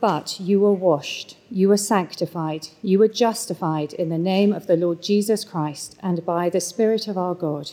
[0.00, 4.76] But you were washed, you were sanctified, you were justified in the name of the
[4.76, 7.72] Lord Jesus Christ and by the Spirit of our God.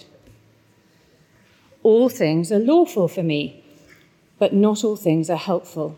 [1.83, 3.63] All things are lawful for me,
[4.39, 5.97] but not all things are helpful.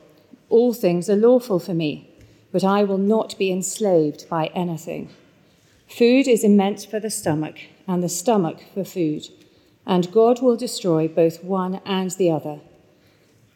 [0.50, 2.10] All things are lawful for me,
[2.52, 5.10] but I will not be enslaved by anything.
[5.88, 7.58] Food is meant for the stomach,
[7.88, 9.30] and the stomach for food,
[9.88, 12.60] and God will destroy both one and the other.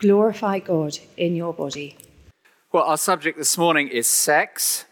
[0.00, 1.96] glorify God in your body.
[2.72, 4.86] Well, our subject this morning is sex,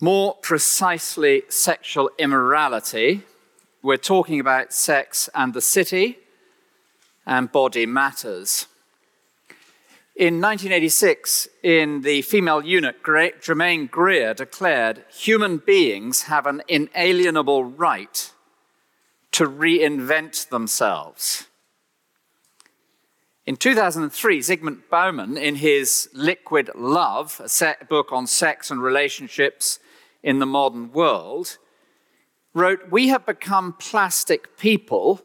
[0.00, 3.22] more precisely, sexual immorality.
[3.82, 6.18] We're talking about sex and the city
[7.24, 8.66] and body matters.
[10.14, 13.04] In 1986, in the female eunuch,
[13.42, 18.32] Germaine Greer declared human beings have an inalienable right
[19.32, 21.46] to reinvent themselves.
[23.46, 29.78] In 2003, Zygmunt Bauman, in his Liquid Love, a book on sex and relationships
[30.20, 31.58] in the modern world,
[32.54, 35.22] wrote, We have become plastic people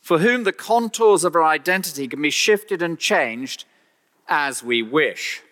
[0.00, 3.64] for whom the contours of our identity can be shifted and changed
[4.28, 5.42] as we wish.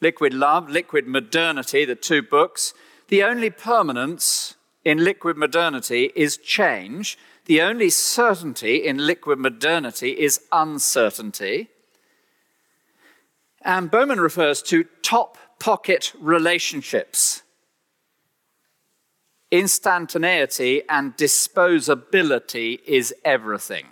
[0.00, 2.72] Liquid Love, Liquid Modernity, the two books,
[3.08, 4.54] the only permanence
[4.86, 7.18] in liquid modernity is change
[7.50, 11.68] the only certainty in liquid modernity is uncertainty.
[13.62, 17.42] And Bauman refers to top pocket relationships.
[19.50, 23.86] Instantaneity and disposability is everything.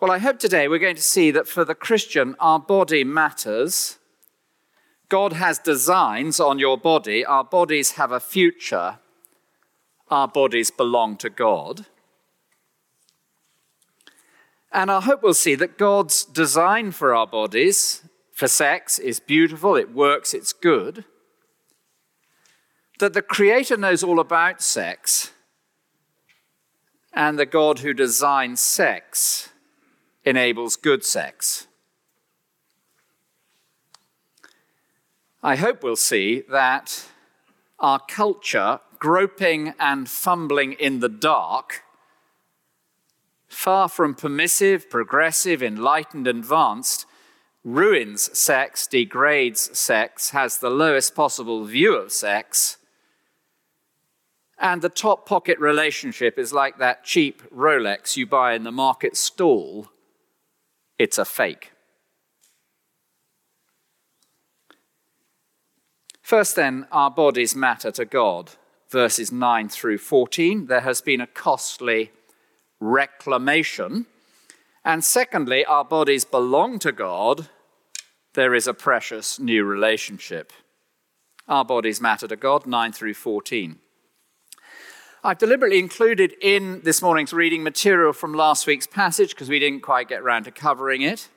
[0.00, 3.96] Well, I hope today we're going to see that for the Christian, our body matters.
[5.08, 8.98] God has designs on your body, our bodies have a future,
[10.12, 11.86] our bodies belong to God.
[14.70, 19.74] And I hope we'll see that God's design for our bodies, for sex, is beautiful,
[19.74, 21.06] it works, it's good.
[22.98, 25.32] That the Creator knows all about sex,
[27.14, 29.48] and the God who designs sex
[30.24, 31.66] enables good sex.
[35.42, 37.06] I hope we'll see that
[37.78, 41.82] our culture groping and fumbling in the dark,
[43.48, 47.04] far from permissive, progressive, enlightened, advanced,
[47.64, 52.76] ruins sex, degrades sex, has the lowest possible view of sex.
[54.56, 59.16] And the top pocket relationship is like that cheap Rolex you buy in the market
[59.16, 59.88] stall.
[60.96, 61.72] It's a fake.
[66.22, 68.52] First, then, our bodies matter to God
[68.92, 72.12] verses 9 through 14, there has been a costly
[72.78, 74.06] reclamation.
[74.84, 77.48] And secondly, our bodies belong to God.
[78.34, 80.52] There is a precious new relationship.
[81.48, 83.78] Our bodies matter to God, 9 through 14.
[85.24, 89.82] I've deliberately included in this morning's reading material from last week's passage because we didn't
[89.82, 91.28] quite get around to covering it.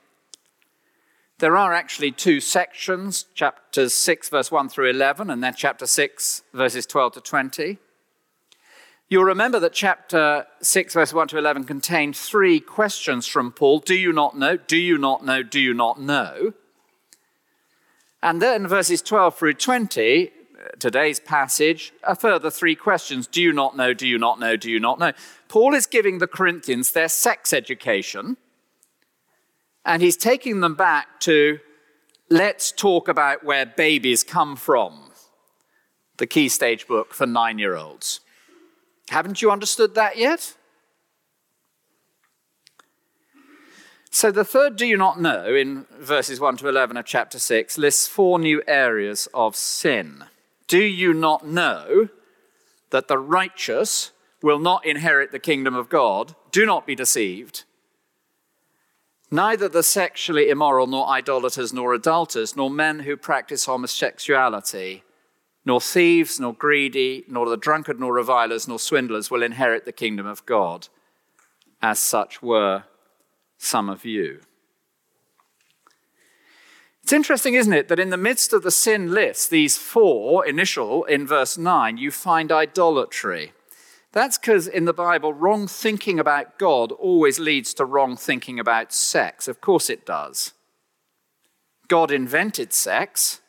[1.38, 6.42] There are actually two sections, chapters 6, verse 1 through 11, and then chapter 6,
[6.54, 7.78] verses 12 to 20.
[9.10, 13.94] You'll remember that chapter 6, verse 1 to 11 contained three questions from Paul Do
[13.94, 14.56] you not know?
[14.56, 15.42] Do you not know?
[15.42, 16.54] Do you not know?
[18.22, 20.30] And then verses 12 through 20
[20.78, 23.92] today's passage, a further three questions Do you not know?
[23.92, 24.56] Do you not know?
[24.56, 25.12] Do you not know?
[25.48, 28.38] Paul is giving the Corinthians their sex education,
[29.86, 31.60] and he's taking them back to
[32.28, 35.12] let's talk about where babies come from,
[36.18, 38.20] the key stage book for nine year olds.
[39.08, 40.54] Haven't you understood that yet?
[44.10, 47.76] So, the third do you not know in verses 1 to 11 of chapter 6
[47.76, 50.24] lists four new areas of sin.
[50.68, 52.08] Do you not know
[52.90, 54.12] that the righteous
[54.42, 56.34] will not inherit the kingdom of God?
[56.50, 57.64] Do not be deceived.
[59.30, 65.02] Neither the sexually immoral, nor idolaters, nor adulterers, nor men who practice homosexuality,
[65.64, 70.26] nor thieves, nor greedy, nor the drunkard, nor revilers, nor swindlers will inherit the kingdom
[70.26, 70.88] of God,
[71.82, 72.84] as such were
[73.58, 74.40] some of you.
[77.02, 81.04] It's interesting, isn't it, that in the midst of the sin list, these four initial
[81.04, 83.52] in verse 9, you find idolatry.
[84.16, 88.90] That's because in the Bible, wrong thinking about God always leads to wrong thinking about
[88.94, 89.46] sex.
[89.46, 90.54] Of course it does.
[91.86, 93.42] God invented sex.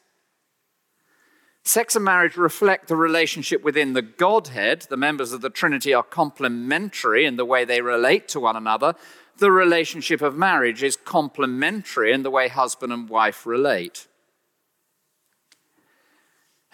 [1.63, 4.87] Sex and marriage reflect the relationship within the Godhead.
[4.89, 8.93] The members of the Trinity are complementary in the way they relate to one another,
[9.37, 14.07] the relationship of marriage is complementary in the way husband and wife relate.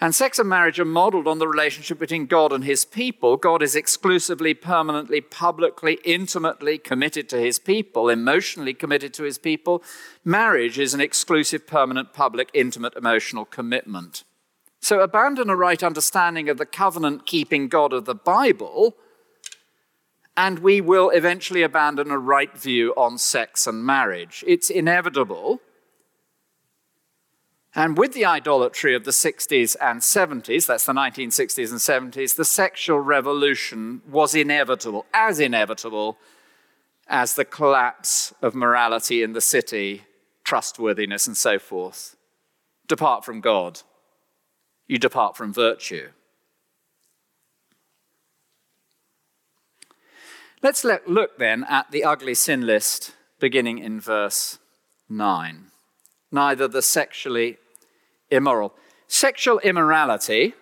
[0.00, 3.36] And sex and marriage are modeled on the relationship between God and his people.
[3.36, 9.82] God is exclusively, permanently, publicly, intimately committed to his people, emotionally committed to his people.
[10.24, 14.24] Marriage is an exclusive, permanent, public, intimate, emotional commitment.
[14.80, 18.96] So abandon a right understanding of the covenant keeping God of the Bible
[20.36, 24.44] and we will eventually abandon a right view on sex and marriage.
[24.46, 25.60] It's inevitable.
[27.76, 32.44] And with the idolatry of the 60s and 70s, that's the 1960s and 70s, the
[32.44, 36.16] sexual revolution was inevitable, as inevitable
[37.08, 40.04] as the collapse of morality in the city,
[40.44, 42.16] trustworthiness, and so forth.
[42.86, 43.80] Depart from God,
[44.86, 46.10] you depart from virtue.
[50.62, 54.58] Let's look then at the ugly sin list beginning in verse
[55.08, 55.66] 9.
[56.30, 57.58] Neither the sexually
[58.34, 58.74] immoral.
[59.06, 60.54] Sexual immorality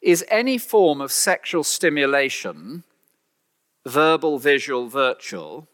[0.00, 2.84] is any form of sexual stimulation,
[3.84, 5.68] verbal, visual, virtual,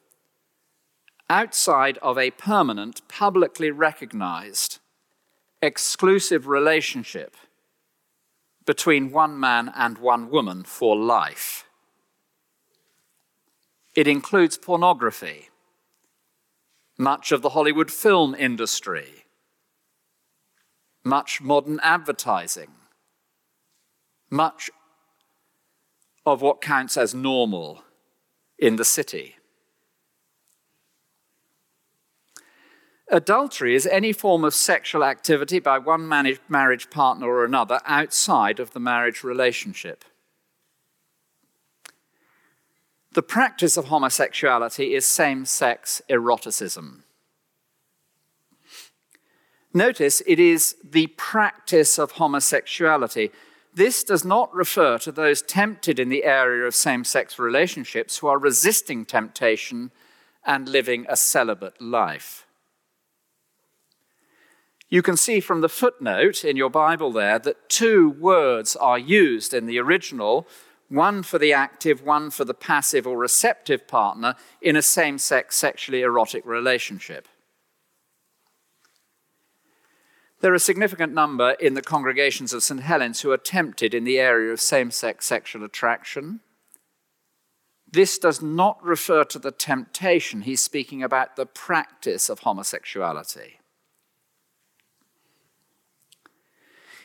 [1.29, 4.79] outside of a permanent, publicly recognized,
[5.61, 7.37] exclusive relationship
[8.65, 11.65] between one man and one woman for life.
[13.95, 15.51] It includes pornography,
[16.97, 19.22] much of the Hollywood film industry,
[21.05, 22.71] much modern advertising,
[24.31, 24.71] much
[26.25, 27.83] of what counts as normal
[28.59, 29.37] in the city.
[33.09, 38.73] Adultery is any form of sexual activity by one marriage partner or another outside of
[38.73, 40.05] the marriage relationship.
[43.13, 47.02] The practice of homosexuality is same sex eroticism.
[49.75, 53.31] Notice it is the practice of homosexuality.
[53.75, 58.27] This does not refer to those tempted in the area of same sex relationships who
[58.27, 59.91] are resisting temptation
[60.45, 62.47] and living a celibate life.
[64.91, 69.55] You can see from the footnote in your Bible there that two words are used
[69.55, 70.47] in the original
[70.91, 75.57] one for the active, one for the passive or receptive partner in a same sex
[75.57, 77.27] sexually erotic relationship.
[80.43, 82.81] There are a significant number in the congregations of St.
[82.81, 86.41] Helen's who are tempted in the area of same sex sexual attraction.
[87.89, 93.61] This does not refer to the temptation, he's speaking about the practice of homosexuality.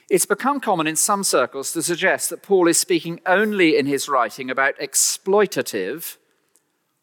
[0.10, 4.10] It's become common in some circles to suggest that Paul is speaking only in his
[4.10, 6.18] writing about exploitative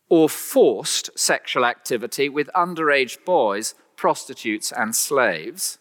[0.09, 5.79] or forced sexual activity with underage boys, prostitutes, and slaves.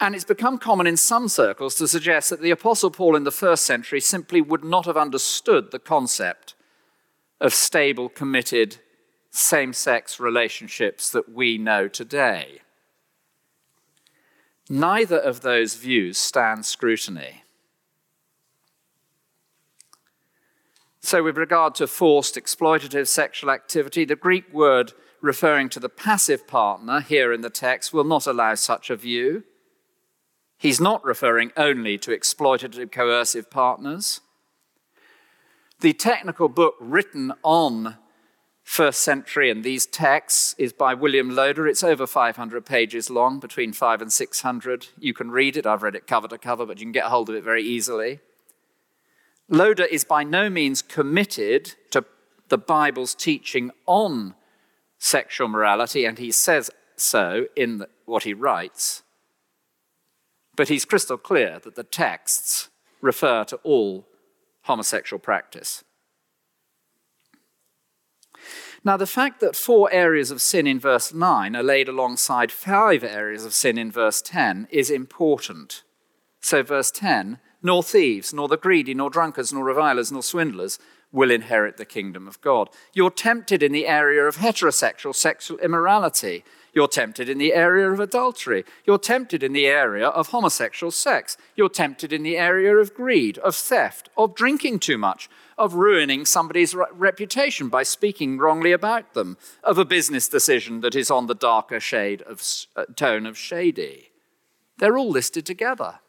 [0.00, 3.30] And it's become common in some circles to suggest that the Apostle Paul in the
[3.30, 6.54] first century simply would not have understood the concept
[7.40, 8.78] of stable, committed,
[9.30, 12.60] same sex relationships that we know today.
[14.68, 17.42] Neither of those views stand scrutiny.
[21.00, 26.46] So, with regard to forced exploitative sexual activity, the Greek word referring to the passive
[26.46, 29.44] partner here in the text will not allow such a view.
[30.58, 34.20] He's not referring only to exploitative coercive partners.
[35.80, 37.96] The technical book written on
[38.62, 41.68] first century and these texts is by William Loader.
[41.68, 44.88] It's over 500 pages long, between five and 600.
[44.98, 45.66] You can read it.
[45.66, 48.20] I've read it cover to cover, but you can get hold of it very easily.
[49.48, 52.04] Loader is by no means committed to
[52.48, 54.34] the Bible's teaching on
[54.98, 59.02] sexual morality, and he says so in the, what he writes.
[60.56, 62.68] But he's crystal clear that the texts
[63.00, 64.06] refer to all
[64.62, 65.84] homosexual practice.
[68.84, 73.02] Now, the fact that four areas of sin in verse 9 are laid alongside five
[73.02, 75.82] areas of sin in verse 10 is important.
[76.40, 80.78] So, verse 10 nor thieves, nor the greedy, nor drunkards, nor revilers, nor swindlers
[81.10, 82.68] will inherit the kingdom of God.
[82.92, 86.44] You're tempted in the area of heterosexual sexual immorality.
[86.74, 88.64] You're tempted in the area of adultery.
[88.84, 91.36] You're tempted in the area of homosexual sex.
[91.54, 96.26] You're tempted in the area of greed, of theft, of drinking too much, of ruining
[96.26, 101.26] somebody's re- reputation by speaking wrongly about them, of a business decision that is on
[101.26, 102.42] the darker shade of
[102.74, 104.10] uh, tone of shady.
[104.78, 106.00] They're all listed together.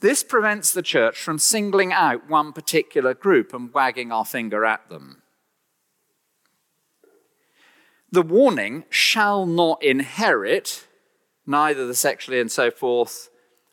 [0.00, 4.88] This prevents the church from singling out one particular group and wagging our finger at
[4.88, 5.21] them.
[8.12, 10.86] The warning shall not inherit,
[11.46, 13.30] neither the sexually and so forth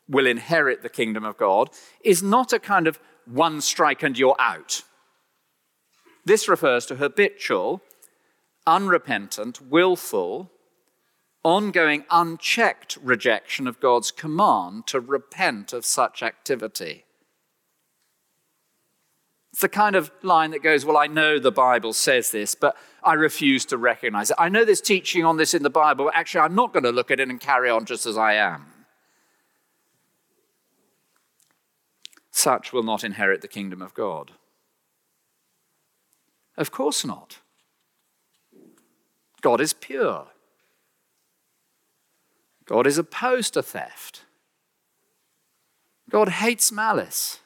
[0.08, 1.68] will inherit the kingdom of God,
[2.02, 4.82] is not a kind of one strike and you're out.
[6.24, 7.82] This refers to habitual,
[8.66, 10.50] unrepentant, willful,
[11.44, 17.04] ongoing, unchecked rejection of God's command to repent of such activity.
[19.52, 22.76] It's the kind of line that goes, Well, I know the Bible says this, but
[23.02, 24.36] I refuse to recognize it.
[24.38, 26.92] I know there's teaching on this in the Bible, but actually, I'm not going to
[26.92, 28.66] look at it and carry on just as I am.
[32.30, 34.32] Such will not inherit the kingdom of God.
[36.56, 37.38] Of course not.
[39.40, 40.26] God is pure.
[42.66, 44.24] God is opposed to theft.
[46.08, 47.39] God hates malice.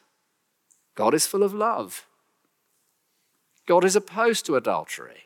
[0.95, 2.07] God is full of love.
[3.67, 5.25] God is opposed to adultery.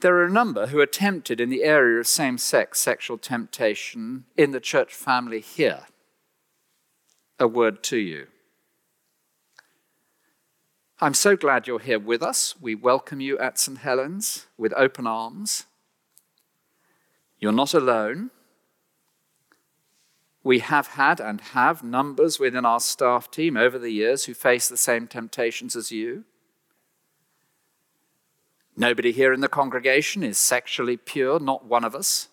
[0.00, 4.24] There are a number who are tempted in the area of same sex sexual temptation
[4.36, 5.82] in the church family here.
[7.38, 8.28] A word to you.
[11.02, 12.54] I'm so glad you're here with us.
[12.60, 13.78] We welcome you at St.
[13.78, 15.64] Helen's with open arms.
[17.38, 18.30] You're not alone.
[20.42, 24.68] We have had and have numbers within our staff team over the years who face
[24.68, 26.24] the same temptations as you.
[28.76, 32.28] Nobody here in the congregation is sexually pure, not one of us.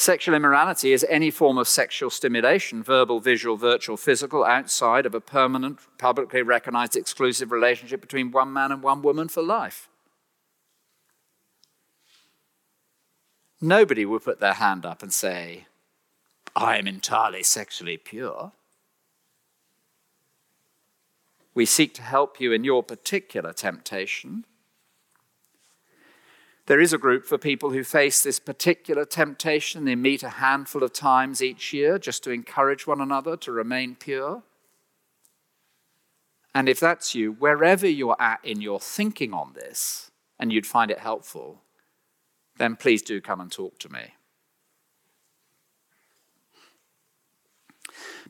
[0.00, 5.20] Sexual immorality is any form of sexual stimulation, verbal, visual, virtual, physical, outside of a
[5.20, 9.89] permanent, publicly recognized exclusive relationship between one man and one woman for life.
[13.60, 15.66] Nobody would put their hand up and say,
[16.56, 18.52] I am entirely sexually pure.
[21.54, 24.44] We seek to help you in your particular temptation.
[26.66, 29.84] There is a group for people who face this particular temptation.
[29.84, 33.96] They meet a handful of times each year just to encourage one another to remain
[33.96, 34.42] pure.
[36.54, 40.90] And if that's you, wherever you're at in your thinking on this, and you'd find
[40.90, 41.62] it helpful,
[42.60, 44.12] then please do come and talk to me.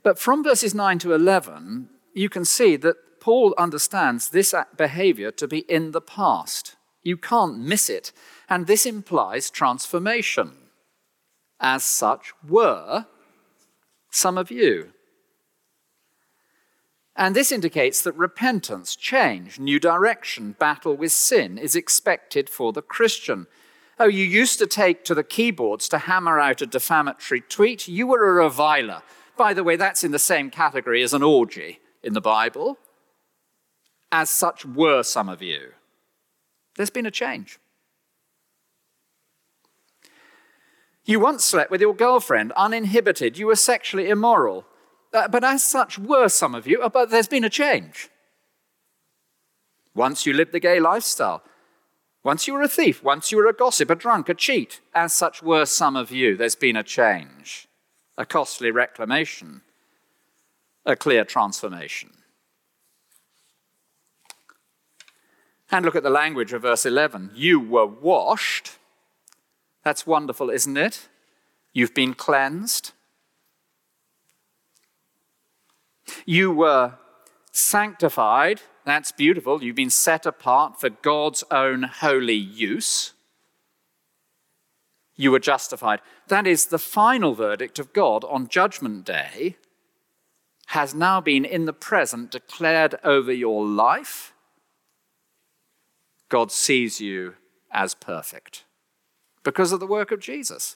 [0.05, 5.49] But from verses 9 to 11, you can see that Paul understands this behavior to
[5.49, 6.77] be in the past.
[7.03, 8.13] You can't miss it.
[8.49, 10.53] And this implies transformation.
[11.59, 13.07] As such, were
[14.11, 14.93] some of you.
[17.17, 22.81] And this indicates that repentance, change, new direction, battle with sin is expected for the
[22.81, 23.47] Christian.
[24.02, 27.87] Oh, you used to take to the keyboards to hammer out a defamatory tweet.
[27.87, 29.02] You were a reviler.
[29.37, 32.78] By the way, that's in the same category as an orgy in the Bible.
[34.11, 35.73] As such, were some of you.
[36.76, 37.59] There's been a change.
[41.04, 43.37] You once slept with your girlfriend uninhibited.
[43.37, 44.64] You were sexually immoral.
[45.12, 48.09] Uh, but as such were some of you, uh, but there's been a change.
[49.95, 51.42] Once you lived the gay lifestyle.
[52.23, 53.03] Once you were a thief.
[53.03, 54.81] Once you were a gossip, a drunk, a cheat.
[54.95, 56.37] As such were some of you.
[56.37, 57.67] There's been a change,
[58.19, 59.62] a costly reclamation,
[60.85, 62.11] a clear transformation.
[65.71, 67.31] And look at the language of verse 11.
[67.35, 68.79] You were washed.
[69.85, 71.09] That's wonderful, isn't it?
[71.73, 72.93] You've been cleansed.
[76.27, 76.95] You were
[77.53, 78.61] sanctified.
[78.90, 79.62] That's beautiful.
[79.62, 83.12] You've been set apart for God's own holy use.
[85.14, 86.00] You were justified.
[86.26, 89.59] That is the final verdict of God on Judgment Day,
[90.66, 94.32] has now been in the present declared over your life.
[96.28, 97.35] God sees you
[97.70, 98.64] as perfect
[99.44, 100.75] because of the work of Jesus.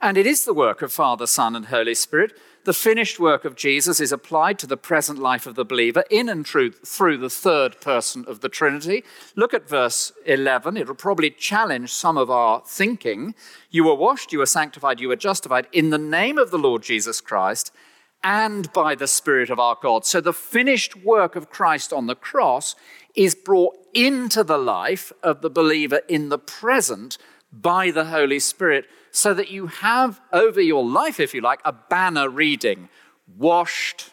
[0.00, 2.32] And it is the work of Father, Son, and Holy Spirit.
[2.66, 6.28] The finished work of Jesus is applied to the present life of the believer in
[6.28, 6.72] and through,
[7.16, 9.04] the third person of the Trinity.
[9.36, 10.76] Look at verse 11.
[10.76, 13.36] It'll probably challenge some of our thinking.
[13.70, 16.82] You were washed, you were sanctified, you were justified in the name of the Lord
[16.82, 17.70] Jesus Christ
[18.24, 20.04] and by the Spirit of our God.
[20.04, 22.74] So the finished work of Christ on the cross
[23.14, 27.16] is brought into the life of the believer in the present
[27.60, 31.72] by the Holy Spirit so that you have over your life, if you like, a
[31.72, 32.88] banner reading
[33.36, 34.12] washed,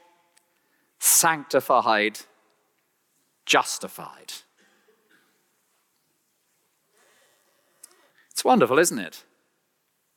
[1.00, 2.20] sanctified,
[3.46, 4.34] justified.
[8.32, 9.24] It's wonderful, isn't it?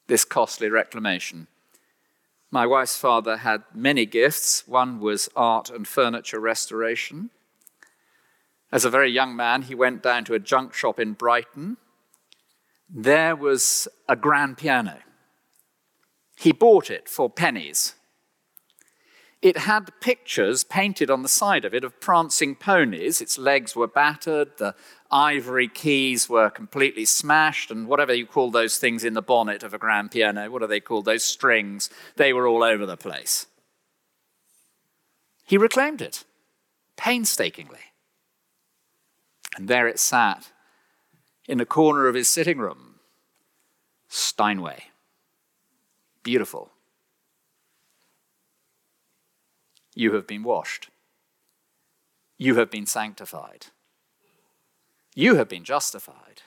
[0.07, 1.49] This costly reclamation.
[2.51, 4.67] My wife's father had many gifts.
[4.67, 7.31] One was art and furniture restoration.
[8.73, 11.77] As a very young man, he went down to a junk shop in Brighton
[12.89, 14.99] there was a grand piano.
[16.39, 17.95] He bought it for pennies.
[19.43, 23.21] It had pictures painted on the side of it of prancing ponies.
[23.21, 24.75] Its legs were battered, the
[25.11, 29.75] ivory keys were completely smashed, and whatever you call those things in the bonnet of
[29.75, 31.05] a grand piano, what are they called?
[31.05, 33.47] Those strings, they were all over the place.
[35.45, 36.25] He reclaimed it
[36.97, 37.93] painstakingly.
[39.57, 40.51] And there it sat
[41.49, 42.97] in the corner of his sitting room.
[44.09, 44.85] Steinway.
[46.23, 46.71] Beautiful.
[49.95, 50.91] You have been washed.
[52.37, 53.67] You have been sanctified.
[55.15, 56.43] You have been justified.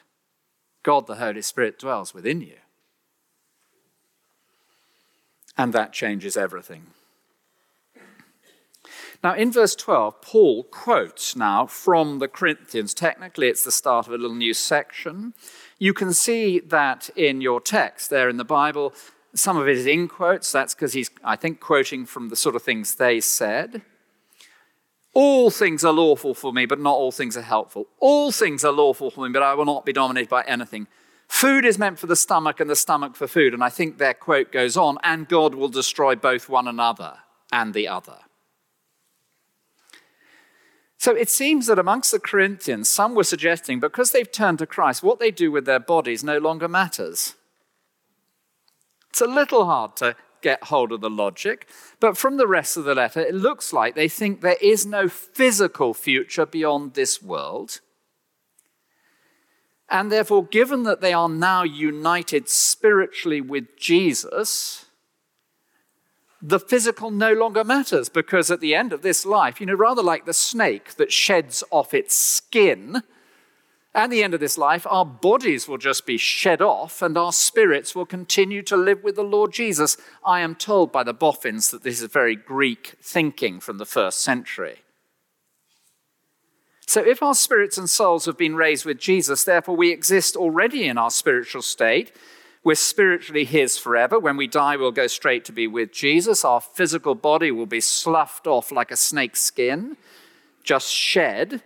[0.83, 2.57] God the Holy Spirit dwells within you.
[5.57, 6.87] And that changes everything.
[9.21, 12.93] Now, in verse 12, Paul quotes now from the Corinthians.
[12.93, 15.33] Technically, it's the start of a little new section.
[15.77, 18.93] You can see that in your text there in the Bible.
[19.35, 20.51] Some of it is in quotes.
[20.53, 23.81] That's because he's, I think, quoting from the sort of things they said.
[25.13, 27.87] All things are lawful for me, but not all things are helpful.
[27.99, 30.87] All things are lawful for me, but I will not be dominated by anything.
[31.27, 33.53] Food is meant for the stomach and the stomach for food.
[33.53, 37.17] And I think their quote goes on, and God will destroy both one another
[37.51, 38.19] and the other.
[40.99, 45.01] So it seems that amongst the Corinthians, some were suggesting because they've turned to Christ,
[45.01, 47.35] what they do with their bodies no longer matters.
[49.09, 51.69] It's a little hard to get hold of the logic,
[52.01, 55.07] but from the rest of the letter, it looks like they think there is no
[55.07, 57.79] physical future beyond this world.
[59.89, 64.85] And therefore, given that they are now united spiritually with Jesus,
[66.41, 70.01] the physical no longer matters because at the end of this life, you know, rather
[70.01, 73.03] like the snake that sheds off its skin,
[73.93, 77.33] at the end of this life, our bodies will just be shed off and our
[77.33, 79.97] spirits will continue to live with the Lord Jesus.
[80.23, 84.21] I am told by the boffins that this is very Greek thinking from the first
[84.21, 84.79] century.
[86.87, 90.87] So, if our spirits and souls have been raised with Jesus, therefore we exist already
[90.87, 92.11] in our spiritual state,
[92.63, 94.19] we're spiritually His forever.
[94.19, 96.43] When we die, we'll go straight to be with Jesus.
[96.43, 99.95] Our physical body will be sloughed off like a snake's skin,
[100.63, 101.63] just shed.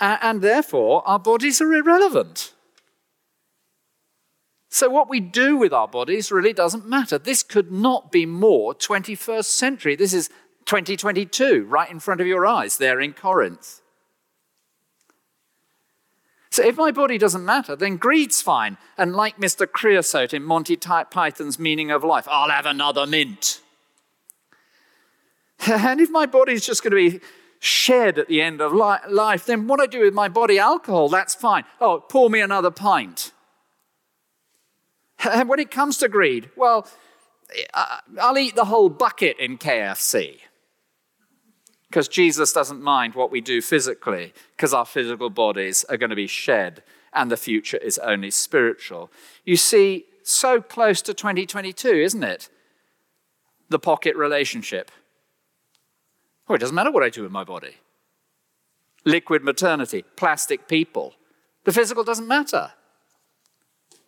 [0.00, 2.54] And therefore, our bodies are irrelevant.
[4.70, 7.18] So, what we do with our bodies really doesn't matter.
[7.18, 9.96] This could not be more 21st century.
[9.96, 10.28] This is
[10.66, 13.80] 2022, right in front of your eyes, there in Corinth.
[16.60, 18.76] So if my body doesn't matter, then greed's fine.
[18.98, 19.66] And like Mr.
[19.66, 23.62] Creosote in Monty Python's Meaning of Life, I'll have another mint.
[25.66, 27.20] And if my body's just going to be
[27.60, 31.34] shed at the end of life, then what I do with my body, alcohol, that's
[31.34, 31.64] fine.
[31.80, 33.32] Oh, pour me another pint.
[35.24, 36.86] And when it comes to greed, well,
[38.18, 40.40] I'll eat the whole bucket in KFC
[41.90, 46.16] because Jesus doesn't mind what we do physically, because our physical bodies are going to
[46.16, 49.10] be shed and the future is only spiritual.
[49.44, 52.48] You see, so close to 2022, isn't it?
[53.70, 54.92] The pocket relationship.
[56.48, 57.78] Oh, it doesn't matter what I do with my body.
[59.04, 61.14] Liquid modernity, plastic people.
[61.64, 62.70] The physical doesn't matter.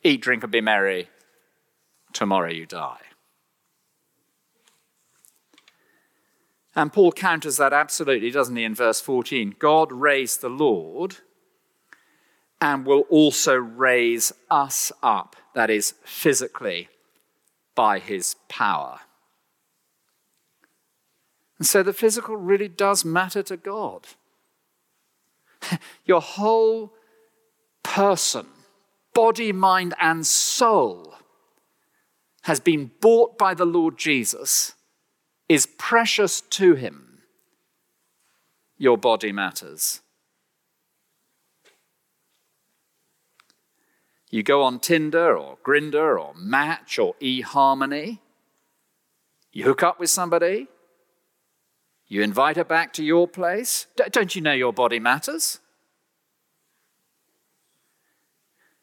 [0.05, 1.09] Eat, drink, and be merry.
[2.13, 3.01] Tomorrow you die.
[6.75, 9.57] And Paul counters that absolutely, doesn't he, in verse 14?
[9.59, 11.17] God raised the Lord
[12.61, 16.89] and will also raise us up, that is, physically,
[17.75, 19.01] by his power.
[21.59, 24.07] And so the physical really does matter to God.
[26.05, 26.93] Your whole
[27.83, 28.47] person,
[29.15, 31.15] body, mind, and soul,
[32.43, 34.75] has been bought by the Lord Jesus,
[35.53, 37.19] is precious to him.
[38.79, 40.01] Your body matters.
[44.31, 48.21] You go on Tinder or Grindr or Match or eHarmony.
[49.53, 50.69] You hook up with somebody.
[52.07, 53.87] You invite her back to your place.
[54.11, 55.61] don't you know your body matters?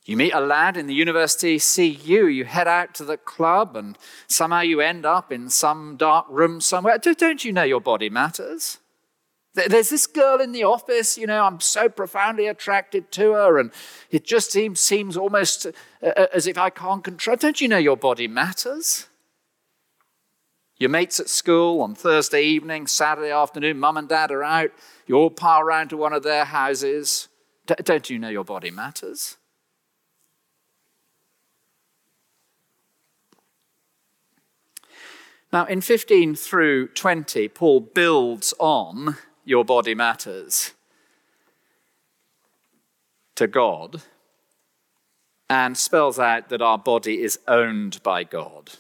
[0.05, 3.97] You meet a lad in the university, see you, head out to the club, and
[4.27, 6.97] somehow you end up in some dark room somewhere.
[6.97, 8.79] Don't you know your body matters?
[9.53, 13.71] There's this girl in the office, you know, I'm so profoundly attracted to her, and
[14.09, 15.71] it just seems, seems almost uh,
[16.05, 17.35] uh, as if I can't control.
[17.35, 19.07] Don't you know your body matters?
[20.77, 24.71] Your mates at school on Thursday evening, Saturday afternoon, mum and dad are out,
[25.07, 27.27] you all pile around to one of their houses.
[27.65, 29.37] Don't you know your body matters?
[35.51, 40.73] Now, in 15 through 20, Paul builds on your body matters
[43.35, 44.03] to God
[45.49, 48.71] and spells out that our body is owned by God.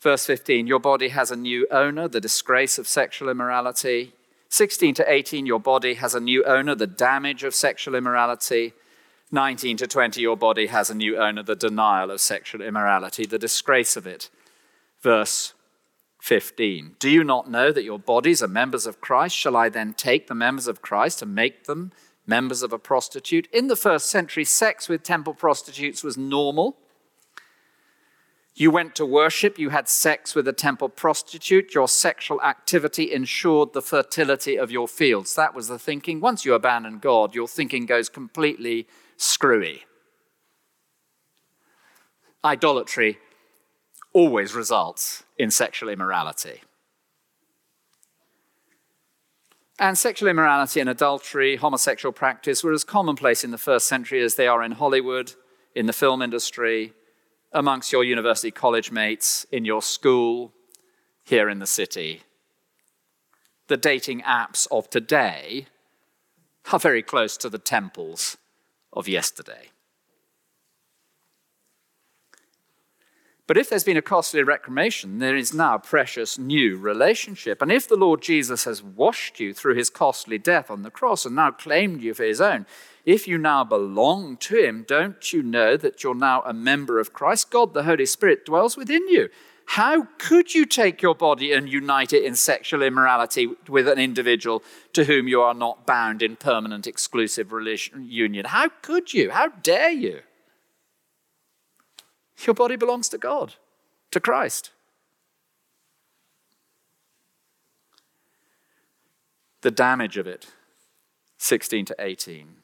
[0.00, 4.14] Verse 15, your body has a new owner, the disgrace of sexual immorality.
[4.48, 8.72] 16 to 18, your body has a new owner, the damage of sexual immorality.
[9.30, 13.38] 19 to 20, your body has a new owner, the denial of sexual immorality, the
[13.38, 14.28] disgrace of it.
[15.02, 15.54] Verse
[16.20, 16.96] 15.
[16.98, 19.36] Do you not know that your bodies are members of Christ?
[19.36, 21.92] Shall I then take the members of Christ and make them
[22.26, 23.46] members of a prostitute?
[23.52, 26.78] In the first century, sex with temple prostitutes was normal.
[28.56, 33.74] You went to worship, you had sex with a temple prostitute, your sexual activity ensured
[33.74, 35.34] the fertility of your fields.
[35.34, 36.20] That was the thinking.
[36.20, 39.84] Once you abandon God, your thinking goes completely screwy.
[42.42, 43.18] Idolatry
[44.16, 46.62] always results in sexual immorality.
[49.78, 54.36] And sexual immorality and adultery, homosexual practice were as commonplace in the first century as
[54.36, 55.34] they are in Hollywood,
[55.74, 56.94] in the film industry,
[57.52, 60.50] amongst your university college mates, in your school,
[61.22, 62.22] here in the city.
[63.66, 65.66] The dating apps of today
[66.72, 68.38] are very close to the temples
[68.94, 69.72] of yesterday.
[73.46, 77.62] But if there's been a costly reclamation, there is now a precious new relationship.
[77.62, 81.24] And if the Lord Jesus has washed you through his costly death on the cross
[81.24, 82.66] and now claimed you for his own,
[83.04, 87.12] if you now belong to him, don't you know that you're now a member of
[87.12, 87.50] Christ?
[87.50, 89.28] God, the Holy Spirit, dwells within you.
[89.70, 94.62] How could you take your body and unite it in sexual immorality with an individual
[94.92, 98.46] to whom you are not bound in permanent exclusive relation, union?
[98.46, 99.30] How could you?
[99.30, 100.20] How dare you?
[102.44, 103.54] Your body belongs to God,
[104.10, 104.70] to Christ.
[109.62, 110.46] The damage of it,
[111.38, 112.56] 16 to 18.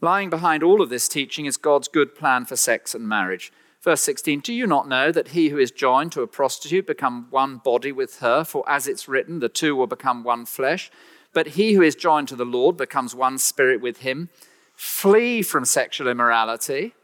[0.00, 3.52] Lying behind all of this teaching is God's good plan for sex and marriage.
[3.80, 7.28] Verse 16 Do you not know that he who is joined to a prostitute become
[7.30, 8.44] one body with her?
[8.44, 10.90] For as it's written, the two will become one flesh.
[11.32, 14.28] But he who is joined to the Lord becomes one spirit with him.
[14.74, 16.94] Flee from sexual immorality.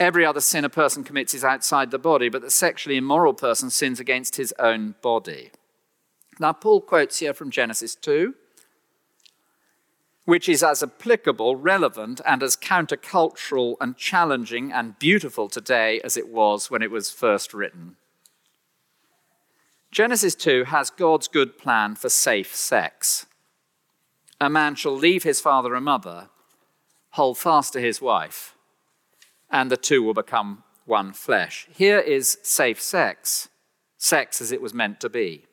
[0.00, 3.70] Every other sin a person commits is outside the body, but the sexually immoral person
[3.70, 5.50] sins against his own body.
[6.40, 8.34] Now, Paul quotes here from Genesis 2,
[10.24, 16.28] which is as applicable, relevant, and as countercultural and challenging and beautiful today as it
[16.28, 17.96] was when it was first written.
[19.92, 23.26] Genesis 2 has God's good plan for safe sex.
[24.40, 26.30] A man shall leave his father and mother,
[27.10, 28.54] hold fast to his wife
[29.54, 31.68] and the two will become one flesh.
[31.70, 33.48] Here is safe sex,
[33.96, 35.46] sex as it was meant to be.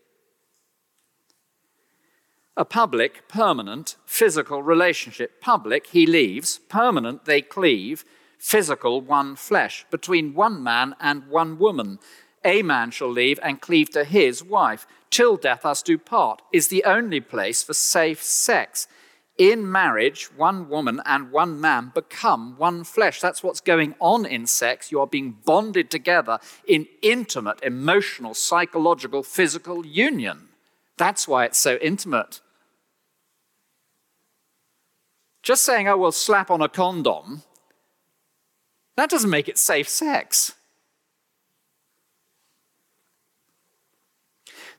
[2.57, 5.39] A public, permanent, physical relationship.
[5.39, 6.59] Public, he leaves.
[6.67, 8.03] Permanent, they cleave.
[8.39, 9.85] Physical, one flesh.
[9.91, 11.99] Between one man and one woman.
[12.43, 16.69] a man shall leave and cleave to his wife, till death us do part, is
[16.69, 18.87] the only place for safe sex.
[19.41, 23.19] In marriage, one woman and one man become one flesh.
[23.19, 24.91] That's what's going on in sex.
[24.91, 30.49] You are being bonded together in intimate, emotional, psychological, physical union.
[30.97, 32.39] That's why it's so intimate.
[35.41, 37.41] Just saying, oh, we'll slap on a condom,
[38.95, 40.53] that doesn't make it safe sex.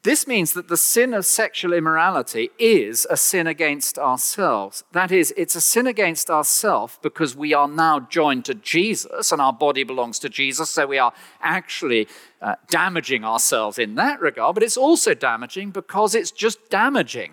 [0.04, 4.82] This means that the sin of sexual immorality is a sin against ourselves.
[4.90, 9.40] That is, it's a sin against ourselves because we are now joined to Jesus and
[9.40, 12.08] our body belongs to Jesus, so we are actually
[12.40, 17.32] uh, damaging ourselves in that regard, but it's also damaging because it's just damaging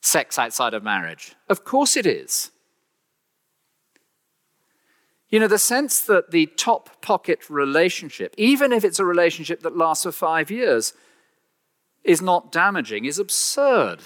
[0.00, 1.34] sex outside of marriage.
[1.48, 2.52] Of course it is.
[5.28, 9.76] You know, the sense that the top pocket relationship, even if it's a relationship that
[9.76, 10.92] lasts for five years,
[12.04, 14.00] is not damaging is absurd.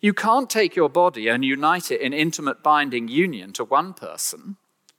[0.00, 4.56] You can't take your body and unite it in intimate binding union to one person,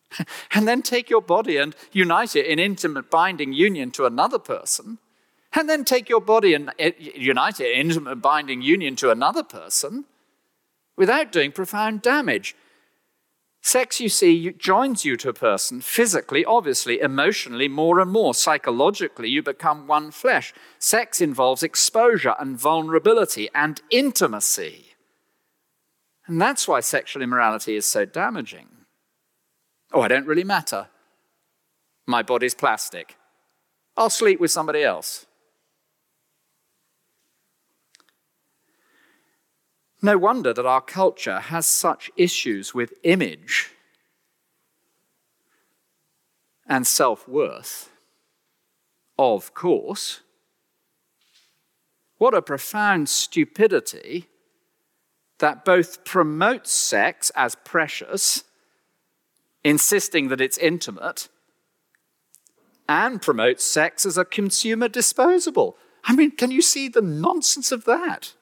[0.53, 4.97] and then take your body and unite it in intimate binding union to another person,
[5.53, 9.43] and then take your body and eh, unite it in intimate binding union to another
[9.43, 10.05] person
[10.97, 12.55] without doing profound damage.
[13.62, 18.34] Sex, you see, joins you to a person physically, obviously, emotionally, more and more.
[18.34, 20.54] Psychologically, you become one flesh.
[20.80, 24.86] Sex involves exposure and vulnerability and intimacy.
[26.26, 28.67] And that's why sexual immorality is so damaging.
[29.91, 30.88] Oh, I don't really matter.
[32.08, 33.17] My body's plastic.
[33.98, 35.26] I'll sleep with somebody else.
[40.01, 43.71] No wonder that our culture has such issues with image
[46.65, 47.89] and self worth.
[49.17, 50.21] Of course.
[52.17, 54.27] What a profound stupidity
[55.39, 58.43] that both promotes sex as precious,
[59.63, 61.29] insisting that it's intimate,
[62.88, 65.77] and promotes sex as a consumer disposable.
[66.03, 68.33] I mean, can you see the nonsense of that?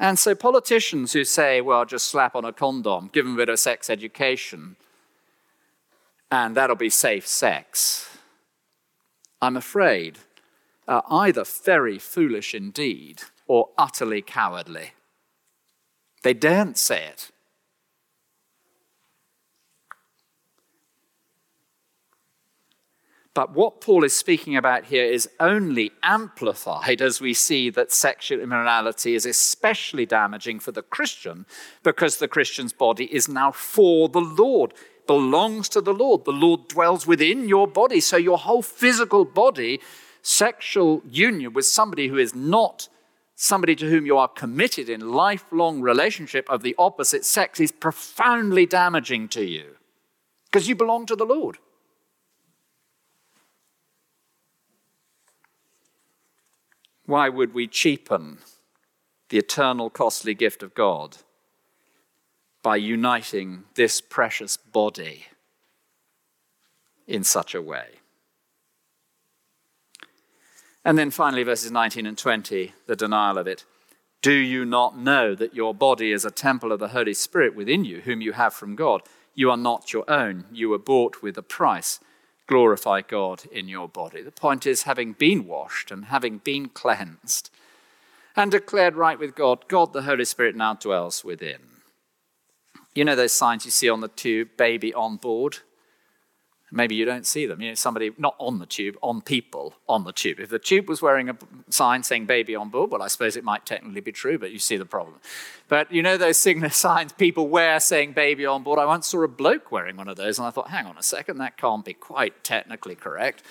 [0.00, 3.50] And so politicians who say, well, just slap on a condom, give them a bit
[3.50, 4.76] of sex education,
[6.30, 8.08] and that'll be safe sex,
[9.42, 10.18] I'm afraid
[10.88, 14.92] are either very foolish indeed or utterly cowardly.
[16.22, 17.30] They daren't say it.
[23.46, 29.14] What Paul is speaking about here is only amplified as we see that sexual immorality
[29.14, 31.46] is especially damaging for the Christian
[31.82, 34.74] because the Christian's body is now for the Lord,
[35.06, 36.24] belongs to the Lord.
[36.24, 38.00] The Lord dwells within your body.
[38.00, 39.80] So your whole physical body,
[40.22, 42.88] sexual union with somebody who is not
[43.34, 48.66] somebody to whom you are committed in lifelong relationship of the opposite sex is profoundly
[48.66, 49.76] damaging to you
[50.44, 51.56] because you belong to the Lord.
[57.10, 58.38] Why would we cheapen
[59.30, 61.16] the eternal costly gift of God
[62.62, 65.24] by uniting this precious body
[67.08, 67.86] in such a way?
[70.84, 73.64] And then finally, verses 19 and 20, the denial of it.
[74.22, 77.84] Do you not know that your body is a temple of the Holy Spirit within
[77.84, 79.02] you, whom you have from God?
[79.34, 80.44] You are not your own.
[80.52, 81.98] You were bought with a price
[82.50, 84.22] glorify God in your body.
[84.22, 87.48] The point is, having been washed and having been cleansed
[88.34, 91.60] and declared right with God, God the Holy Spirit now dwells within.
[92.92, 95.58] You know those signs you see on the tube, baby on board?
[96.72, 97.60] Maybe you don't see them.
[97.60, 100.38] You know, somebody not on the tube, on people on the tube.
[100.38, 101.36] If the tube was wearing a
[101.68, 104.58] sign saying baby on board, well, I suppose it might technically be true, but you
[104.60, 105.16] see the problem.
[105.68, 106.36] But you know those
[106.70, 108.78] signs people wear saying baby on board?
[108.78, 111.02] I once saw a bloke wearing one of those, and I thought, hang on a
[111.02, 113.42] second, that can't be quite technically correct.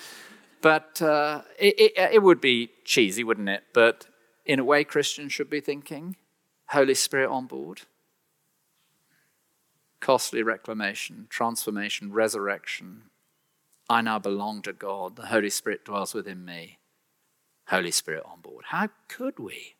[0.62, 3.64] But uh, it, it, it would be cheesy, wouldn't it?
[3.72, 4.06] But
[4.46, 6.16] in a way, Christians should be thinking
[6.68, 7.82] Holy Spirit on board
[10.00, 13.02] costly reclamation, transformation, resurrection,
[13.90, 15.16] I now belong to God.
[15.16, 16.78] The Holy Spirit dwells within me.
[17.66, 18.66] Holy Spirit on board.
[18.68, 19.74] How could we?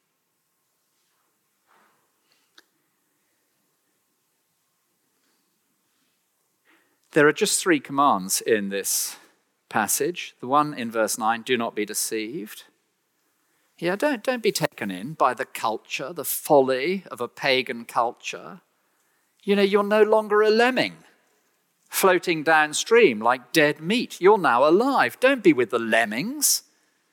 [7.13, 9.17] There are just three commands in this
[9.69, 10.35] passage.
[10.41, 12.65] The one in verse 9 do not be deceived.
[13.79, 18.61] Yeah, don't, don't be taken in by the culture, the folly of a pagan culture.
[19.45, 20.97] You know, you're no longer a lemming
[21.91, 24.21] floating downstream like dead meat.
[24.21, 25.19] You're now alive.
[25.21, 26.63] Don't be with the lemmings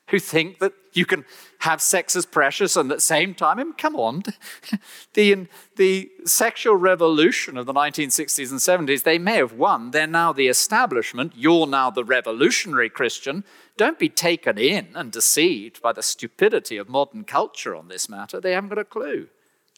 [0.08, 1.24] who think that you can
[1.58, 4.22] have sex as precious and at the same time, I mean, come on.
[5.14, 9.90] the, the sexual revolution of the 1960s and 70s, they may have won.
[9.90, 11.34] They're now the establishment.
[11.36, 13.44] You're now the revolutionary Christian.
[13.76, 18.40] Don't be taken in and deceived by the stupidity of modern culture on this matter.
[18.40, 19.28] They haven't got a clue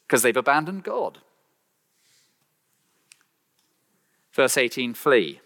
[0.07, 1.19] because they've abandoned God.
[4.33, 5.41] Verse 18 flee.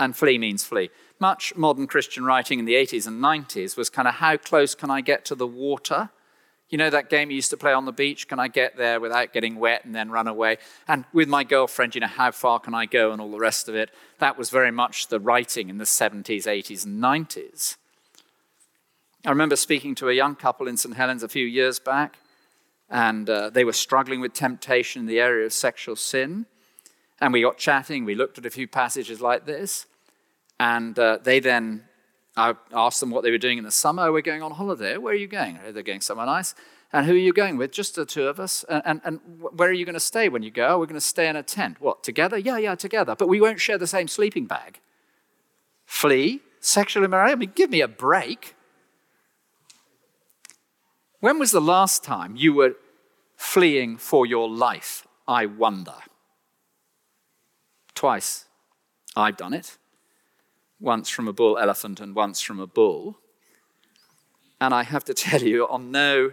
[0.00, 0.90] And flee means flee.
[1.18, 4.90] Much modern Christian writing in the 80s and 90s was kind of how close can
[4.90, 6.10] I get to the water?
[6.68, 8.28] You know that game you used to play on the beach?
[8.28, 10.58] Can I get there without getting wet and then run away?
[10.86, 13.68] And with my girlfriend, you know, how far can I go and all the rest
[13.68, 13.90] of it?
[14.18, 17.76] That was very much the writing in the 70s, 80s, and 90s.
[19.24, 20.94] I remember speaking to a young couple in St.
[20.94, 22.18] Helen's a few years back,
[22.90, 26.46] and uh, they were struggling with temptation in the area of sexual sin.
[27.20, 29.86] And we got chatting, we looked at a few passages like this,
[30.60, 31.84] and uh, they then,
[32.36, 34.12] I asked them what they were doing in the summer.
[34.12, 34.96] We're going on holiday.
[34.96, 35.58] Where are you going?
[35.72, 36.54] They're going somewhere nice.
[36.92, 37.70] And who are you going with?
[37.72, 38.64] Just the two of us.
[38.68, 40.78] And, and, and where are you going to stay when you go?
[40.78, 41.80] We're going to stay in a tent.
[41.80, 42.38] What, together?
[42.38, 43.14] Yeah, yeah, together.
[43.14, 44.80] But we won't share the same sleeping bag.
[45.84, 46.40] Flee?
[46.60, 47.32] Sexual immorality?
[47.32, 48.54] I mean, give me a break.
[51.20, 52.76] When was the last time you were
[53.36, 55.06] fleeing for your life?
[55.26, 55.94] I wonder.
[57.98, 58.44] Twice
[59.16, 59.76] I've done it
[60.78, 63.18] once from a bull elephant and once from a bull.
[64.60, 66.30] And I have to tell you, on no,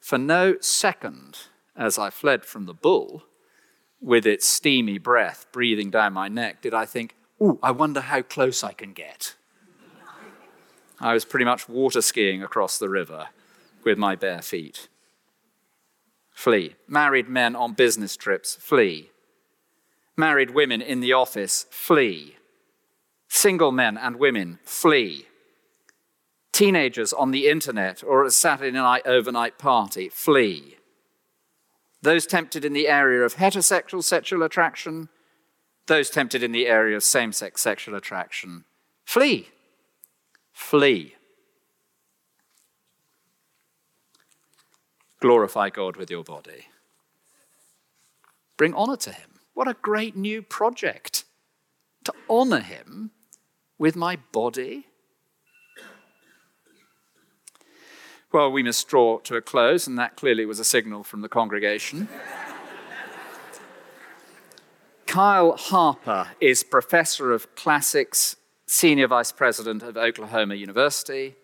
[0.00, 1.38] for no second
[1.76, 3.22] as I fled from the bull,
[4.00, 8.22] with its steamy breath breathing down my neck, did I think, ooh, I wonder how
[8.22, 9.36] close I can get.
[10.98, 13.28] I was pretty much water skiing across the river
[13.84, 14.88] with my bare feet.
[16.32, 16.74] Flee.
[16.88, 19.12] Married men on business trips, flee.
[20.16, 22.36] Married women in the office, flee.
[23.28, 25.26] Single men and women, flee.
[26.52, 30.76] Teenagers on the internet or at a Saturday night overnight party, flee.
[32.00, 35.08] Those tempted in the area of heterosexual sexual attraction,
[35.86, 38.64] those tempted in the area of same sex sexual attraction,
[39.04, 39.48] flee.
[40.52, 41.16] Flee.
[45.20, 46.66] Glorify God with your body.
[48.56, 49.33] Bring honor to Him.
[49.54, 51.24] What a great new project
[52.04, 53.12] to honor him
[53.78, 54.88] with my body.
[58.32, 61.28] Well, we must draw to a close, and that clearly was a signal from the
[61.28, 62.08] congregation.
[65.06, 68.34] Kyle Harper is professor of classics,
[68.66, 71.36] senior vice president of Oklahoma University,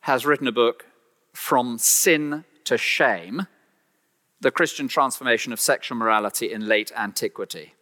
[0.00, 0.84] has written a book,
[1.32, 3.46] From Sin to Shame
[4.40, 7.74] the Christian transformation of sexual morality in late antiquity.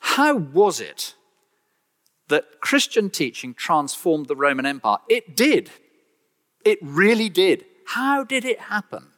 [0.00, 1.14] How was it
[2.28, 4.98] that Christian teaching transformed the Roman Empire?
[5.08, 5.70] It did.
[6.64, 7.64] It really did.
[7.86, 9.08] How did it happen?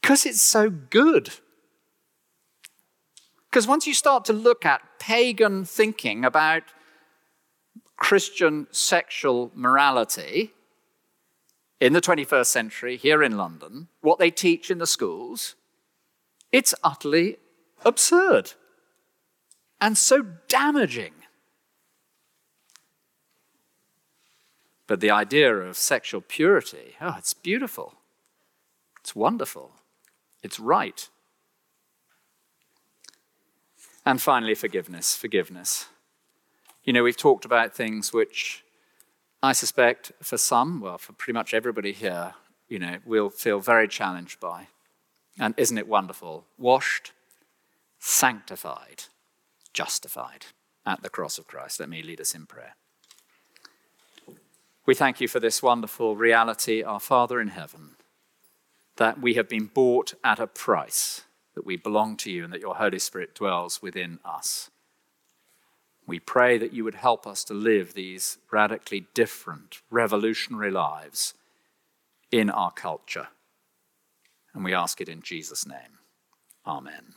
[0.00, 1.30] Because it's so good.
[3.48, 6.62] Because once you start to look at pagan thinking about
[7.96, 10.52] Christian sexual morality,
[11.80, 15.54] in the 21st century here in London, what they teach in the schools,
[16.52, 17.38] it's utterly
[17.84, 18.52] absurd
[19.80, 21.12] and so damaging.
[24.86, 27.94] But the idea of sexual purity, oh, it's beautiful.
[29.00, 29.72] It's wonderful.
[30.42, 31.08] It's right.
[34.04, 35.14] And finally, forgiveness.
[35.14, 35.86] Forgiveness.
[36.82, 38.64] You know, we've talked about things which
[39.42, 42.34] I suspect for some, well, for pretty much everybody here,
[42.68, 44.68] you know, we'll feel very challenged by.
[45.38, 46.44] And isn't it wonderful?
[46.58, 47.12] Washed,
[47.98, 49.04] sanctified,
[49.72, 50.46] justified
[50.84, 51.80] at the cross of Christ.
[51.80, 52.74] Let me lead us in prayer.
[54.84, 57.96] We thank you for this wonderful reality, our Father in heaven,
[58.96, 61.22] that we have been bought at a price,
[61.54, 64.70] that we belong to you, and that your Holy Spirit dwells within us.
[66.10, 71.34] We pray that you would help us to live these radically different, revolutionary lives
[72.32, 73.28] in our culture.
[74.52, 76.00] And we ask it in Jesus' name.
[76.66, 77.14] Amen.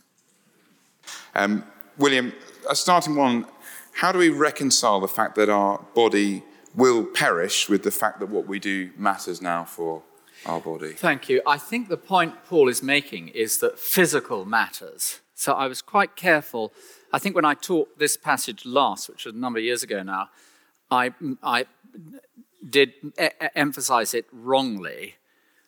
[1.34, 1.64] Um,
[1.98, 2.34] William,
[2.70, 3.48] a starting one,
[3.94, 6.44] how do we reconcile the fact that our body
[6.76, 10.04] will perish with the fact that what we do matters now for
[10.46, 10.94] our body?
[10.94, 11.42] Thank you.
[11.48, 15.20] I think the point Paul is making is that physical matters.
[15.36, 16.74] So I was quite careful
[17.14, 20.02] I think when I taught this passage last, which was a number of years ago
[20.02, 20.30] now,
[20.90, 21.14] I,
[21.44, 21.66] I
[22.68, 25.16] did e- emphasize it wrongly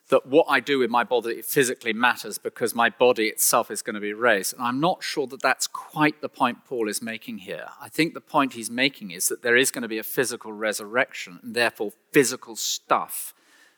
[0.08, 3.94] that what I do with my body physically matters because my body itself is going
[3.94, 4.54] to be raised.
[4.54, 7.68] And I'm not sure that that's quite the point Paul is making here.
[7.80, 10.52] I think the point he's making is that there is going to be a physical
[10.52, 13.34] resurrection, and therefore physical stuff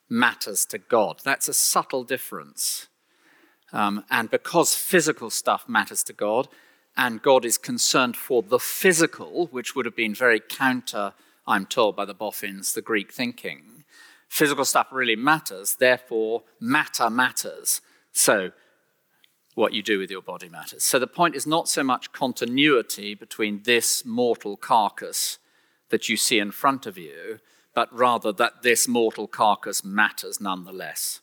[0.08, 1.20] matters to God.
[1.22, 2.88] That's a subtle difference.
[3.72, 6.48] Um, and because physical stuff matters to God,
[6.96, 11.14] and God is concerned for the physical, which would have been very counter,
[11.46, 13.78] I'm told, by the Boffins, the Greek thinking
[14.28, 17.80] physical stuff really matters, therefore, matter matters.
[18.12, 18.52] So,
[19.54, 20.84] what you do with your body matters.
[20.84, 25.38] So, the point is not so much continuity between this mortal carcass
[25.88, 27.38] that you see in front of you,
[27.74, 31.20] but rather that this mortal carcass matters nonetheless.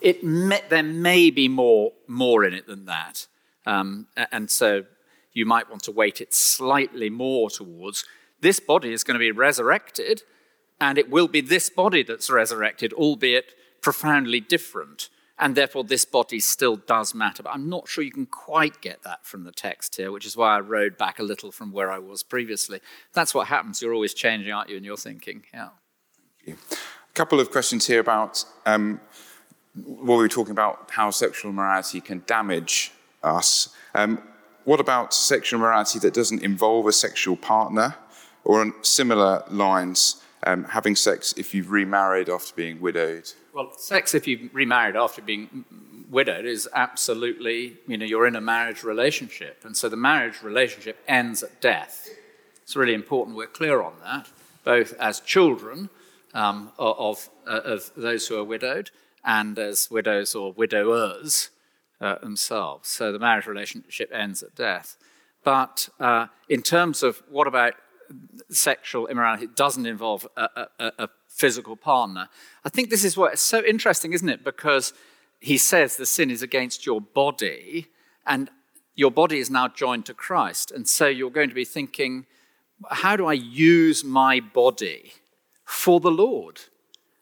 [0.00, 3.26] It may, there may be more, more in it than that.
[3.66, 4.84] Um, and so
[5.32, 8.04] you might want to weight it slightly more towards
[8.40, 10.22] this body is going to be resurrected,
[10.80, 15.08] and it will be this body that's resurrected, albeit profoundly different.
[15.40, 17.44] And therefore, this body still does matter.
[17.44, 20.36] But I'm not sure you can quite get that from the text here, which is
[20.36, 22.80] why I rode back a little from where I was previously.
[23.12, 23.80] That's what happens.
[23.80, 25.44] You're always changing, aren't you, in your thinking?
[25.54, 25.68] Yeah.
[26.46, 26.54] A
[27.14, 29.00] couple of questions here about um,
[29.84, 33.70] what we were talking about how sexual morality can damage us.
[33.94, 34.22] Um,
[34.64, 37.96] what about sexual morality that doesn't involve a sexual partner?
[38.44, 43.32] Or on similar lines, um, having sex if you've remarried after being widowed?
[43.52, 45.64] Well, sex if you've remarried after being
[46.10, 49.64] widowed is absolutely, you know, you're in a marriage relationship.
[49.64, 52.08] And so the marriage relationship ends at death.
[52.62, 54.28] It's really important we're clear on that,
[54.64, 55.90] both as children
[56.34, 58.90] um, of, uh, of those who are widowed
[59.28, 61.50] and as widows or widowers
[62.00, 62.88] uh, themselves.
[62.88, 64.96] So the marriage relationship ends at death.
[65.44, 67.74] But uh, in terms of what about
[68.50, 72.30] sexual immorality it doesn't involve a, a, a physical partner.
[72.64, 74.42] I think this is what is so interesting, isn't it?
[74.42, 74.94] Because
[75.40, 77.88] he says the sin is against your body,
[78.26, 78.50] and
[78.94, 80.72] your body is now joined to Christ.
[80.72, 82.26] And so you're going to be thinking,
[82.90, 85.12] how do I use my body
[85.64, 86.60] for the Lord?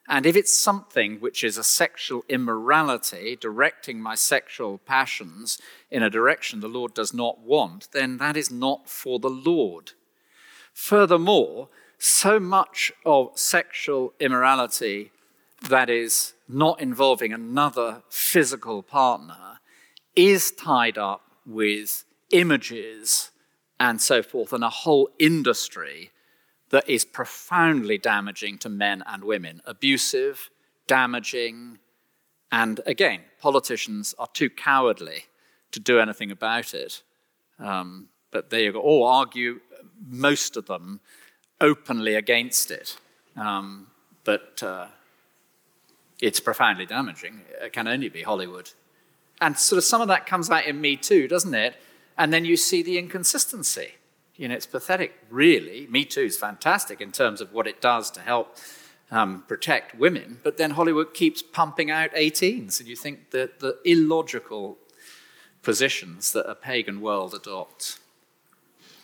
[0.09, 6.11] And if it's something which is a sexual immorality, directing my sexual passions in a
[6.11, 9.92] direction the Lord does not want, then that is not for the Lord.
[10.72, 15.11] Furthermore, so much of sexual immorality
[15.62, 19.59] that is not involving another physical partner
[20.14, 23.30] is tied up with images
[23.80, 26.11] and so forth, and a whole industry
[26.70, 30.50] that is profoundly damaging to men and women, abusive,
[30.86, 31.78] damaging,
[32.50, 35.24] and again, politicians are too cowardly
[35.72, 37.02] to do anything about it.
[37.58, 39.60] Um, but they all argue
[40.06, 41.00] most of them
[41.60, 42.96] openly against it.
[43.36, 43.88] Um,
[44.24, 44.86] but uh,
[46.20, 47.42] it's profoundly damaging.
[47.62, 48.70] It can only be Hollywood.
[49.40, 51.76] And sort of some of that comes out in Me Too, doesn't it?
[52.16, 53.92] And then you see the inconsistency.
[54.37, 55.87] You know, it's pathetic, really.
[55.91, 58.57] Me Too is fantastic in terms of what it does to help
[59.11, 63.78] um, protect women, but then Hollywood keeps pumping out 18s, and you think that the
[63.84, 64.78] illogical
[65.62, 68.01] positions that a pagan world adopts.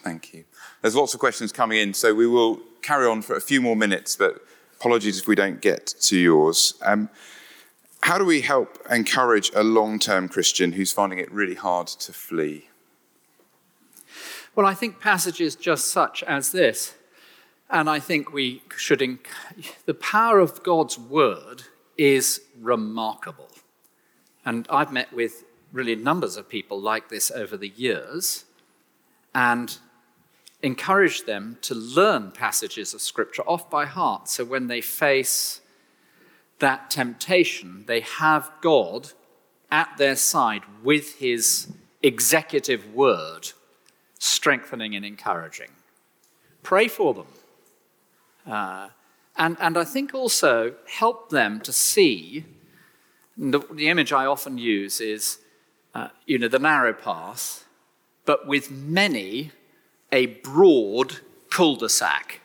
[0.02, 0.44] Thank you.
[0.80, 3.76] There's lots of questions coming in, so we will carry on for a few more
[3.76, 4.44] minutes, but
[4.78, 6.74] apologies if we don't get to yours.
[6.82, 7.08] Um,
[8.02, 12.12] how do we help encourage a long term Christian who's finding it really hard to
[12.12, 12.68] flee?
[14.54, 16.94] Well, I think passages just such as this,
[17.70, 19.00] and I think we should.
[19.00, 19.26] Inc-
[19.86, 21.64] the power of God's word
[21.96, 23.48] is remarkable.
[24.44, 28.44] And I've met with really numbers of people like this over the years.
[29.34, 29.78] And
[30.62, 34.28] encouraged them to learn passages of Scripture off by heart.
[34.28, 35.60] So when they face
[36.60, 39.12] that temptation, they have God
[39.70, 41.72] at their side with His
[42.02, 43.48] executive word,
[44.22, 45.70] strengthening and encouraging.
[46.62, 47.26] Pray for them.
[48.46, 48.88] Uh,
[49.36, 52.44] and, and I think also help them to see
[53.36, 55.38] the, the image I often use is,
[55.94, 57.64] uh, you know, the narrow path,
[58.24, 59.50] but with many
[60.12, 61.16] a broad
[61.50, 62.42] cul-de-sac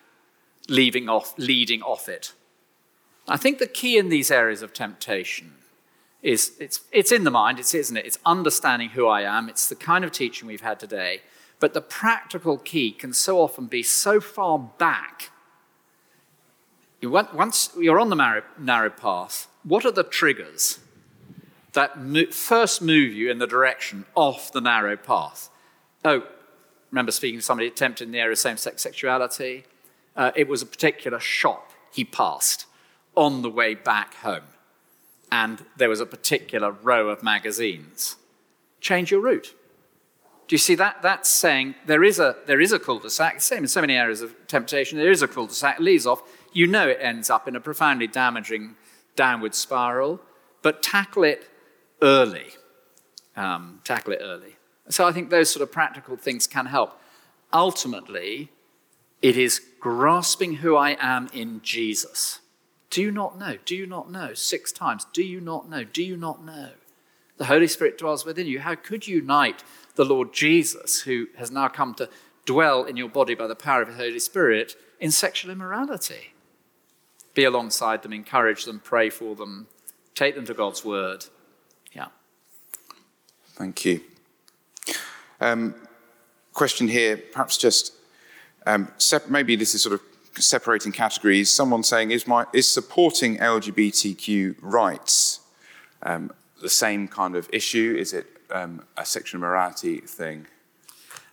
[1.08, 2.34] off, leading off it.
[3.28, 5.54] I think the key in these areas of temptation
[6.24, 8.06] is it's, it's in the mind, it's, isn't it?
[8.06, 9.48] It's understanding who I am.
[9.48, 11.22] It's the kind of teaching we've had today.
[11.60, 15.32] But the practical key can so often be so far back.
[17.01, 20.80] Once you're on the narrow, path, what are the triggers
[21.74, 21.97] that
[22.34, 25.49] first move you in the direction off the narrow path?
[26.03, 26.24] Oh,
[26.91, 29.66] remember speaking to somebody tempted in the area of same sex sexuality.
[30.16, 32.66] Uh, it was a particular shop he passed
[33.16, 34.43] on the way back home.
[35.32, 38.16] and there was a particular row of magazines.
[38.80, 39.53] Change your route.
[40.48, 41.02] Do you see that?
[41.02, 44.34] That's saying there is a, there is a cul-de-sac, same in so many areas of
[44.48, 46.24] temptation, there is a cul-de-sac, leads off.
[46.54, 48.76] You know it ends up in a profoundly damaging
[49.16, 50.22] downward spiral,
[50.62, 51.50] but tackle it
[52.02, 52.48] early.
[53.36, 54.56] Um, tackle it early.
[54.89, 57.00] So I think those sort of practical things can help.
[57.52, 58.50] Ultimately,
[59.22, 62.39] it is grasping who I am in Jesus.
[62.89, 63.58] Do you not know?
[63.66, 64.34] Do you not know?
[64.34, 65.06] Six times.
[65.12, 65.84] Do you not know?
[65.84, 66.70] Do you not know?
[67.38, 68.62] The Holy Spirit dwells within you.
[68.62, 69.64] How could you unite
[69.98, 72.10] the Lord Jesus, who has now come to
[72.45, 76.34] dwell in your body by the power of the Holy Spirit, in sexual immorality?
[77.34, 79.68] Be alongside them, encourage them, pray for them,
[80.16, 81.26] take them to God's word.
[81.91, 82.08] Yeah.
[83.56, 84.02] Thank you.
[85.41, 85.76] Um,
[86.54, 87.93] question here, perhaps just
[88.66, 90.02] um, sep- maybe this is sort of
[90.41, 91.52] separating categories.
[91.54, 95.41] Someone saying, is, my, is supporting LGBTQ rights
[96.04, 96.32] um,
[96.62, 97.95] the same kind of issue?
[97.98, 100.48] Is it um, a sexual morality thing?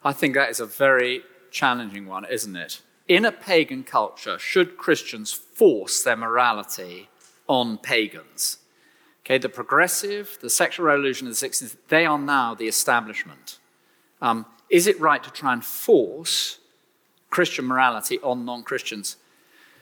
[0.05, 2.83] I think that is a very challenging one, isn't it?
[3.09, 7.09] In a pagan culture, should Christians force their morality
[7.47, 8.59] on pagans?
[9.25, 13.59] Okay, the progressive, the sexual revolution of the 60s, they are now the establishment.
[14.21, 16.59] Um, is it right to try and force
[17.31, 19.17] Christian morality on non Christians?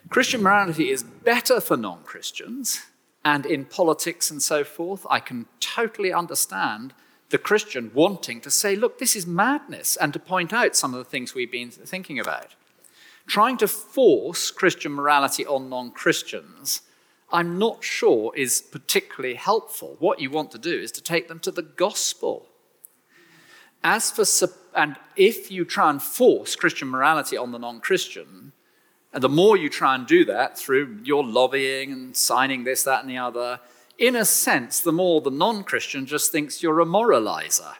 [0.08, 2.82] Christian morality is better for non Christians,
[3.24, 6.92] and in politics and so forth, I can totally understand
[7.32, 10.98] the Christian wanting to say, look, this is madness, and to point out some of
[10.98, 12.54] the things we've been thinking about.
[13.26, 16.82] Trying to force Christian morality on non Christians,
[17.32, 19.96] I'm not sure is particularly helpful.
[19.98, 22.46] What you want to do is to take them to the gospel.
[23.82, 24.26] As for,
[24.76, 28.52] and if you try and force Christian morality on the non Christian,
[29.14, 33.00] and the more you try and do that through your lobbying and signing this, that,
[33.00, 33.60] and the other,
[34.02, 37.74] in a sense, the more the non Christian just thinks you're a moralizer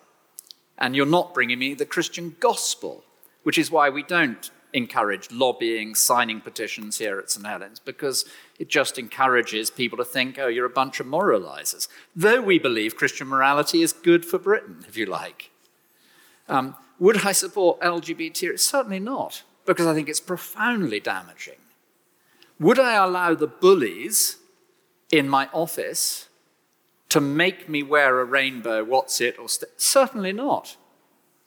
[0.79, 3.03] and you're not bringing me the Christian gospel,
[3.43, 7.45] which is why we don't encourage lobbying, signing petitions here at St.
[7.45, 8.25] Helen's, because
[8.61, 11.89] it just encourages people to think, oh, you're a bunch of moralizers.
[12.15, 15.51] Though we believe Christian morality is good for Britain, if you like.
[16.49, 18.61] Um, would I support LGBT?
[18.61, 21.59] Certainly not, because I think it's profoundly damaging.
[22.61, 24.37] Would I allow the bullies
[25.13, 26.29] in my office
[27.11, 30.79] to make me wear a rainbow, what's it, or st- certainly not.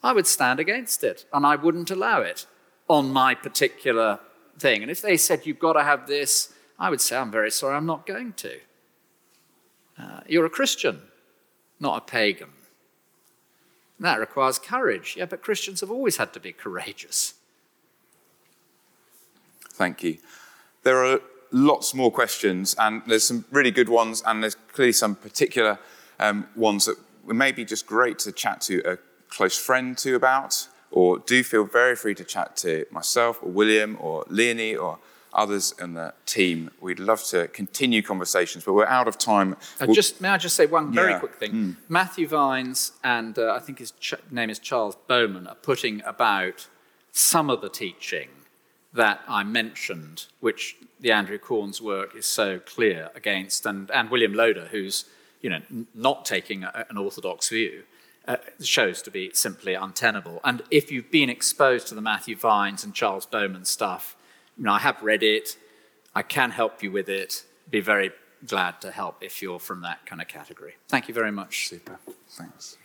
[0.03, 2.45] I would stand against it and I wouldn't allow it
[2.87, 4.19] on my particular
[4.59, 4.83] thing.
[4.83, 7.75] And if they said, you've got to have this, I would say, I'm very sorry,
[7.75, 8.59] I'm not going to.
[9.99, 11.01] Uh, you're a Christian,
[11.79, 12.49] not a pagan.
[13.97, 15.15] And That requires courage.
[15.17, 17.33] Yeah, but Christians have always had to be courageous.
[19.71, 20.19] Thank you.
[20.83, 21.21] There are
[21.55, 25.79] lots more questions, and there's some really good ones, and there's clearly some particular
[26.19, 28.97] um, ones that may be just great to chat to a
[29.29, 33.97] close friend to about, or do feel very free to chat to myself or William
[34.01, 34.99] or Leonie or
[35.33, 36.69] others in the team.
[36.79, 39.55] We'd love to continue conversations, but we're out of time.
[39.81, 41.19] Uh, just, may I just say one very Yeah.
[41.19, 41.51] quick thing?
[41.51, 41.75] Mm.
[41.89, 46.67] Matthew Vines and uh, I think his ch- name is Charles Bowman are putting about
[47.11, 48.29] some of the teaching
[48.95, 54.33] that I mentioned, which the Andrew Corns work is so clear against, and, and William
[54.33, 55.05] Loader, who's
[55.41, 57.83] you know, n- not taking a, an orthodox view,
[58.27, 60.39] uh, shows to be simply untenable.
[60.43, 64.15] And if you've been exposed to the Matthew Vines and Charles Bowman stuff,
[64.57, 65.57] you know, I have read it,
[66.15, 68.11] I can help you with it, be very
[68.47, 70.75] glad to help if you're from that kind of category.
[70.87, 71.67] Thank you very much.
[71.67, 71.99] Super.
[72.29, 72.77] Thanks.